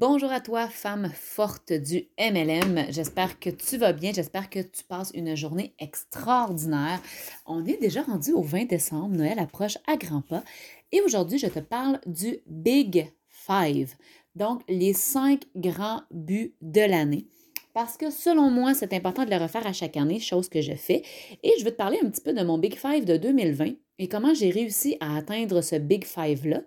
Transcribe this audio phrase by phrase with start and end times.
[0.00, 2.86] Bonjour à toi, femme forte du MLM.
[2.88, 4.12] J'espère que tu vas bien.
[4.14, 7.02] J'espère que tu passes une journée extraordinaire.
[7.44, 9.14] On est déjà rendu au 20 décembre.
[9.14, 10.42] Noël approche à grands pas.
[10.90, 13.94] Et aujourd'hui, je te parle du Big Five.
[14.34, 17.26] Donc, les cinq grands buts de l'année.
[17.74, 20.76] Parce que selon moi, c'est important de le refaire à chaque année, chose que je
[20.76, 21.02] fais.
[21.42, 24.08] Et je vais te parler un petit peu de mon Big Five de 2020 et
[24.08, 26.62] comment j'ai réussi à atteindre ce Big Five-là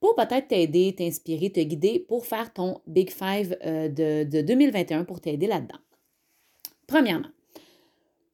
[0.00, 5.20] pour peut-être t'aider, t'inspirer, te guider pour faire ton Big Five euh, de, 2021 pour
[5.20, 5.78] t'aider là-dedans.
[6.86, 7.28] Premièrement,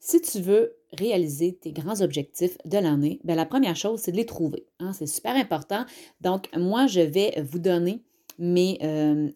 [0.00, 4.16] si tu veux réaliser tes grands objectifs de l'année, ben, la première chose, c'est de
[4.16, 4.66] les trouver.
[4.80, 4.92] Hein.
[4.92, 5.84] c'est super important.
[6.20, 8.02] Donc, moi, je vais vous donner
[8.40, 9.28] mes, euh,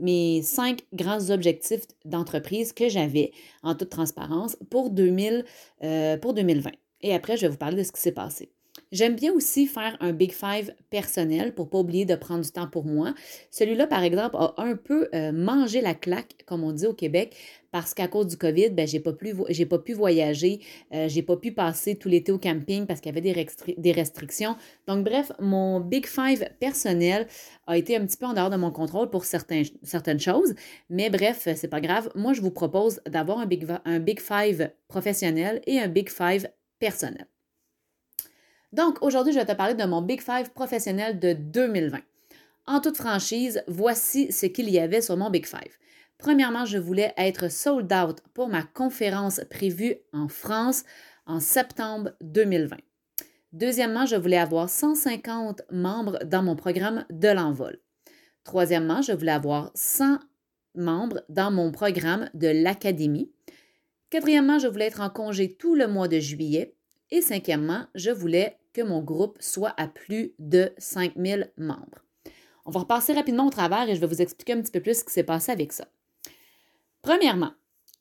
[0.00, 5.44] mes cinq grands objectifs d'entreprise que j'avais en toute transparence pour, 2000,
[5.84, 6.72] euh, pour 2020.
[7.00, 8.50] Et après, je vais vous parler de ce qui s'est passé.
[8.90, 12.50] J'aime bien aussi faire un Big Five personnel pour ne pas oublier de prendre du
[12.50, 13.14] temps pour moi.
[13.50, 17.36] Celui-là, par exemple, a un peu euh, mangé la claque, comme on dit au Québec,
[17.70, 20.60] parce qu'à cause du COVID, ben, je n'ai pas, pas, pu voyager,
[20.94, 23.46] euh, je n'ai pas pu passer tout l'été au camping parce qu'il y avait des,
[23.76, 24.56] des, restrictions.
[24.86, 27.26] Donc, bref, mon Big Five personnel
[27.66, 30.54] a été un petit peu en dehors de mon contrôle pour certaines choses.
[30.88, 32.10] Mais bref, c'est pas grave.
[32.14, 33.48] Moi, je vous propose d'avoir un
[33.84, 37.26] un big Five professionnel et un Big Five personnel.
[38.72, 41.98] Donc, aujourd'hui, je vais te parler de mon Big Five professionnel de 2020.
[42.66, 45.78] En toute franchise, voici ce qu'il y avait sur mon Big Five.
[46.18, 50.84] Premièrement, je voulais être sold out pour ma conférence prévue en France
[51.26, 52.76] en septembre 2020.
[53.52, 57.78] Deuxièmement, je voulais avoir 150 membres dans mon programme de l'envol.
[58.44, 60.18] Troisièmement, je voulais avoir 100
[60.74, 63.32] membres dans mon programme de l'Académie.
[64.10, 66.74] Quatrièmement, je voulais être en congé tout le mois de juillet.
[67.10, 72.04] Et cinquièmement, je voulais que mon groupe soit à plus de 5000 membres.
[72.64, 74.98] On va repasser rapidement au travers et je vais vous expliquer un petit peu plus
[74.98, 75.88] ce qui s'est passé avec ça.
[77.02, 77.52] Premièrement,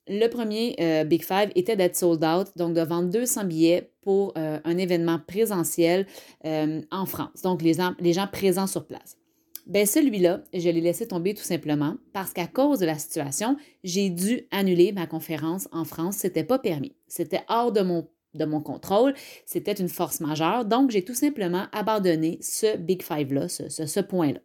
[0.09, 4.33] le premier euh, Big Five était d'être sold out, donc de vendre 200 billets pour
[4.37, 6.07] euh, un événement présentiel
[6.45, 9.17] euh, en France, donc les, les, gens présents sur place.
[9.65, 14.09] Ben celui-là, je l'ai laissé tomber tout simplement parce qu'à cause de la situation, j'ai
[14.09, 16.15] dû annuler ma conférence en France.
[16.15, 16.95] C'était pas permis.
[17.09, 19.13] C'était hors de mon de mon contrôle.
[19.45, 20.65] C'était une force majeure.
[20.65, 24.39] Donc, j'ai tout simplement abandonné ce Big Five-là, ce, point-là.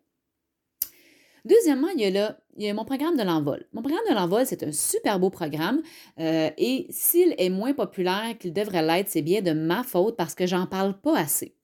[1.44, 3.64] Deuxièmement, il y, a il y a mon programme de l'envol.
[3.72, 5.82] Mon programme de l'envol, c'est un super beau programme
[6.20, 10.34] euh, et s'il est moins populaire qu'il devrait l'être, c'est bien de ma faute parce
[10.34, 11.56] que j'en parle pas assez.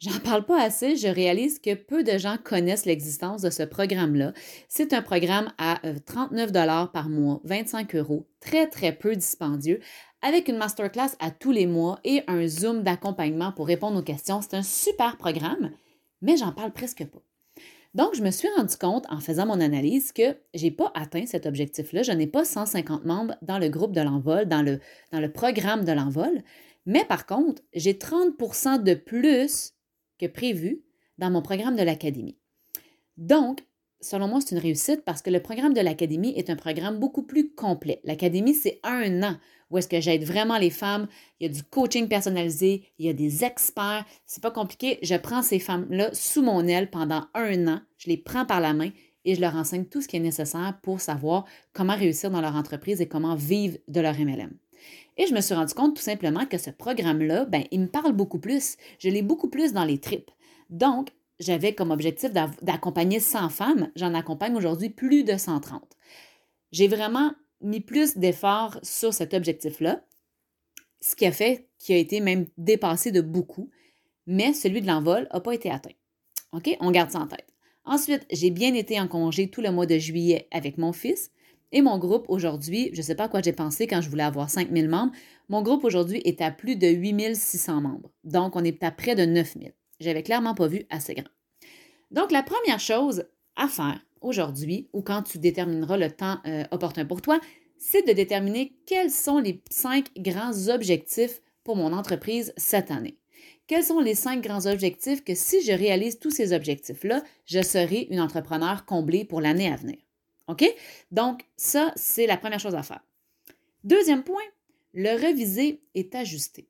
[0.00, 4.32] J'en parle pas assez, je réalise que peu de gens connaissent l'existence de ce programme-là.
[4.68, 9.80] C'est un programme à 39 euh, par mois, 25 euros, très très peu dispendieux,
[10.22, 14.40] avec une masterclass à tous les mois et un Zoom d'accompagnement pour répondre aux questions.
[14.40, 15.70] C'est un super programme,
[16.22, 17.20] mais j'en parle presque pas.
[17.94, 21.26] Donc, je me suis rendu compte en faisant mon analyse que je n'ai pas atteint
[21.26, 22.02] cet objectif-là.
[22.02, 24.80] Je n'ai pas 150 membres dans le groupe de l'envol, dans le,
[25.10, 26.42] dans le programme de l'envol.
[26.86, 29.72] Mais par contre, j'ai 30% de plus
[30.18, 30.82] que prévu
[31.16, 32.36] dans mon programme de l'Académie.
[33.16, 33.60] Donc,
[34.00, 37.22] selon moi, c'est une réussite parce que le programme de l'Académie est un programme beaucoup
[37.22, 38.00] plus complet.
[38.04, 39.36] L'Académie, c'est un an
[39.70, 41.08] où est-ce que j'aide vraiment les femmes.
[41.40, 44.04] Il y a du coaching personnalisé, il y a des experts.
[44.26, 44.98] C'est pas compliqué.
[45.02, 47.80] Je prends ces femmes-là sous mon aile pendant un an.
[47.98, 48.90] Je les prends par la main
[49.24, 52.56] et je leur enseigne tout ce qui est nécessaire pour savoir comment réussir dans leur
[52.56, 54.52] entreprise et comment vivre de leur MLM.
[55.16, 58.12] Et je me suis rendu compte tout simplement que ce programme-là, ben, il me parle
[58.12, 58.76] beaucoup plus.
[59.00, 60.30] Je l'ai beaucoup plus dans les tripes.
[60.70, 61.08] Donc,
[61.40, 62.32] j'avais comme objectif
[62.62, 63.90] d'accompagner 100 femmes.
[63.96, 65.82] J'en accompagne aujourd'hui plus de 130.
[66.72, 70.04] J'ai vraiment mis plus d'efforts sur cet objectif-là,
[71.00, 73.70] ce qui a fait qu'il a été même dépassé de beaucoup,
[74.26, 75.94] mais celui de l'envol n'a pas été atteint.
[76.52, 76.76] OK?
[76.80, 77.46] On garde ça en tête.
[77.84, 81.30] Ensuite, j'ai bien été en congé tout le mois de juillet avec mon fils.
[81.72, 84.22] Et mon groupe aujourd'hui, je ne sais pas à quoi j'ai pensé quand je voulais
[84.22, 85.12] avoir 5000 membres,
[85.48, 88.10] mon groupe aujourd'hui est à plus de 8600 membres.
[88.24, 89.72] Donc, on est à près de 9000.
[90.00, 91.28] J'avais clairement pas vu assez grand.
[92.10, 93.24] Donc, la première chose
[93.56, 97.40] à faire aujourd'hui ou quand tu détermineras le temps euh, opportun pour toi,
[97.76, 103.18] c'est de déterminer quels sont les cinq grands objectifs pour mon entreprise cette année.
[103.66, 108.08] Quels sont les cinq grands objectifs que si je réalise tous ces objectifs-là, je serai
[108.10, 109.98] une entrepreneur comblée pour l'année à venir?
[110.48, 110.64] OK?
[111.12, 113.04] Donc, ça, c'est la première chose à faire.
[113.84, 114.42] Deuxième point,
[114.94, 116.66] le reviser est ajusté.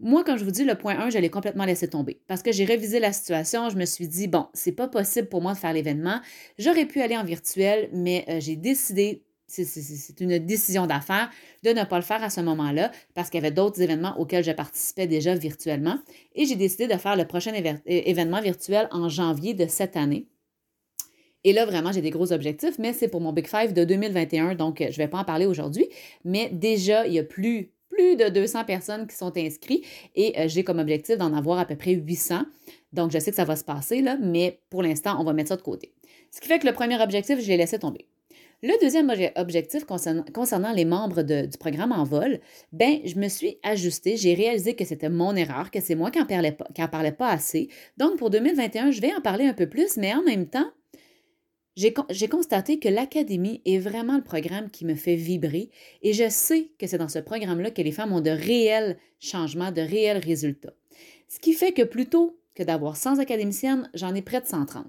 [0.00, 2.52] Moi, quand je vous dis le point 1, je l'ai complètement laissé tomber parce que
[2.52, 3.68] j'ai révisé la situation.
[3.68, 6.20] Je me suis dit, bon, c'est pas possible pour moi de faire l'événement.
[6.56, 11.30] J'aurais pu aller en virtuel, mais euh, j'ai décidé, c'est une décision d'affaires,
[11.64, 14.44] de ne pas le faire à ce moment-là parce qu'il y avait d'autres événements auxquels
[14.44, 15.98] je participais déjà virtuellement.
[16.36, 17.52] Et j'ai décidé de faire le prochain
[17.86, 20.28] événement virtuel en janvier de cette année.
[21.44, 24.54] Et là, vraiment, j'ai des gros objectifs, mais c'est pour mon Big Five de 2021,
[24.54, 25.88] donc je ne vais pas en parler aujourd'hui.
[26.24, 29.84] Mais déjà, il y a plus, plus de 200 personnes qui sont inscrites
[30.14, 32.42] et euh, j'ai comme objectif d'en avoir à peu près 800.
[32.92, 35.48] Donc, je sais que ça va se passer, là, mais pour l'instant, on va mettre
[35.48, 35.92] ça de côté.
[36.30, 38.06] Ce qui fait que le premier objectif, je l'ai laissé tomber.
[38.62, 42.40] Le deuxième objectif concernant, les membres du programme en vol,
[42.72, 44.16] ben, je me suis ajustée.
[44.16, 46.56] J'ai réalisé que c'était mon erreur, que c'est moi qui n'en parlais,
[46.90, 47.68] parlais, pas assez.
[47.98, 50.68] Donc, pour 2021, je vais en parler un peu plus, mais en même temps,
[51.78, 55.70] j'ai constaté que l'académie est vraiment le programme qui me fait vibrer
[56.02, 59.70] et je sais que c'est dans ce programme-là que les femmes ont de réels changements,
[59.70, 60.74] de réels résultats.
[61.28, 64.86] Ce qui fait que plutôt que d'avoir 100 académiciennes, j'en ai près de 130.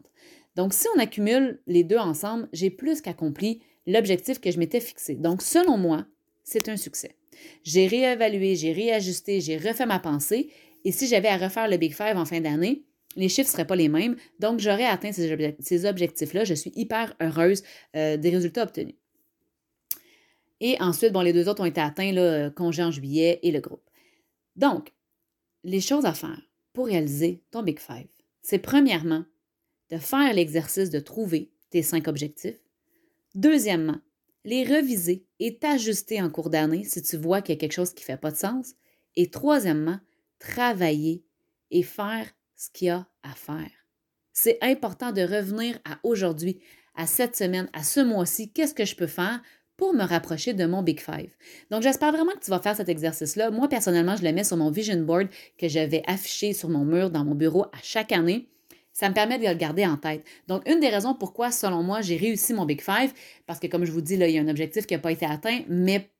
[0.55, 5.13] Donc, si on accumule les deux ensemble, j'ai plus qu'accompli l'objectif que je m'étais fixé.
[5.13, 6.05] Donc, selon moi,
[6.43, 7.15] c'est un succès.
[7.63, 10.49] J'ai réévalué, j'ai réajusté, j'ai refait ma pensée.
[10.85, 12.83] Et si j'avais à refaire le Big Five en fin d'année,
[13.15, 14.15] les chiffres ne seraient pas les mêmes.
[14.39, 16.43] Donc, j'aurais atteint ces, objectifs-là.
[16.43, 17.63] Je suis hyper heureuse
[17.95, 18.95] euh, des résultats obtenus.
[20.61, 23.61] Et ensuite, bon, les deux autres ont été atteints, le congé en juillet et le
[23.61, 23.83] groupe.
[24.55, 24.93] Donc,
[25.63, 26.41] les choses à faire
[26.73, 28.07] pour réaliser ton Big Five,
[28.41, 29.25] c'est premièrement
[29.89, 32.59] de faire l'exercice de trouver tes cinq objectifs.
[33.35, 33.99] Deuxièmement,
[34.43, 37.93] les reviser et t'ajuster en cours d'année si tu vois qu'il y a quelque chose
[37.93, 38.73] qui ne fait pas de sens.
[39.15, 39.99] Et troisièmement,
[40.39, 41.23] travailler
[41.71, 42.27] et faire
[42.59, 43.71] ce qu'il y a à faire.
[44.33, 46.59] C'est important de revenir à aujourd'hui,
[46.93, 49.41] à cette semaine, à ce mois-ci, qu'est-ce que je peux faire
[49.77, 51.33] pour me rapprocher de mon Big Five?
[51.71, 53.49] Donc, j'espère vraiment que tu vas faire cet exercice-là.
[53.49, 57.09] Moi, personnellement, je le mets sur mon vision board que j'avais affiché sur mon mur
[57.09, 58.49] dans mon bureau à chaque année.
[58.91, 60.25] Ça me permet de le garder en tête.
[60.47, 63.13] Donc, une des raisons pourquoi, selon moi, j'ai réussi mon Big Five,
[63.45, 65.25] parce que comme je vous dis, il y a un objectif qui n'a pas été
[65.25, 66.11] atteint, mais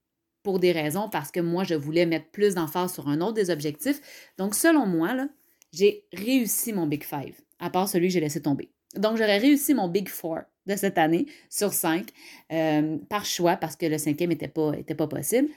[0.44, 3.50] pour des raisons, parce que moi, je voulais mettre plus d'emphase sur un autre des
[3.50, 4.31] objectifs.
[4.38, 5.27] Donc, selon moi, là,
[5.71, 8.69] j'ai réussi mon Big Five, à part celui que j'ai laissé tomber.
[8.95, 12.07] Donc, j'aurais réussi mon Big Four de cette année sur cinq,
[12.51, 15.50] euh, par choix, parce que le cinquième n'était pas, était pas possible.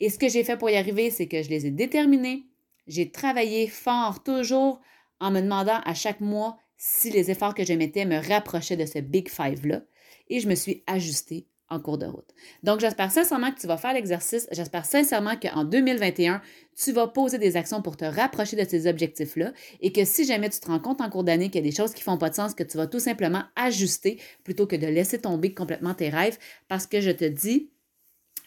[0.00, 2.44] Et ce que j'ai fait pour y arriver, c'est que je les ai déterminés.
[2.86, 4.80] J'ai travaillé fort, toujours
[5.20, 8.86] en me demandant à chaque mois si les efforts que je mettais me rapprochaient de
[8.86, 9.82] ce Big Five-là.
[10.28, 12.28] Et je me suis ajustée en cours de route.
[12.62, 14.46] Donc, j'espère sincèrement que tu vas faire l'exercice.
[14.50, 16.42] J'espère sincèrement qu'en 2021,
[16.76, 20.50] tu vas poser des actions pour te rapprocher de ces objectifs-là et que si jamais
[20.50, 22.18] tu te rends compte en cours d'année qu'il y a des choses qui ne font
[22.18, 25.94] pas de sens, que tu vas tout simplement ajuster plutôt que de laisser tomber complètement
[25.94, 26.38] tes rêves
[26.68, 27.70] parce que je te dis,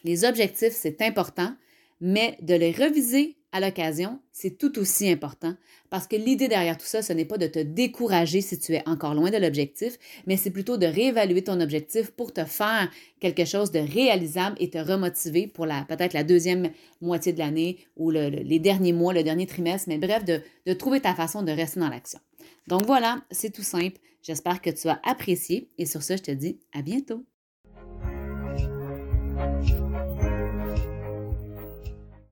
[0.04, 1.56] les objectifs, c'est important,
[2.02, 5.56] mais de les reviser à l'occasion, c'est tout aussi important
[5.92, 8.82] parce que l'idée derrière tout ça, ce n'est pas de te décourager si tu es
[8.90, 12.90] encore loin de l'objectif, mais c'est plutôt de réévaluer ton objectif pour te faire
[13.20, 17.78] quelque chose de réalisable et te remotiver pour la peut-être la deuxième moitié de l'année
[17.96, 21.52] ou les derniers mois, le dernier trimestre, mais bref, de, de trouver ta façon de
[21.52, 22.20] rester dans l'action.
[22.68, 24.00] Donc voilà, c'est tout simple.
[24.24, 27.24] J'espère que tu as apprécié et sur ce, je te dis à bientôt.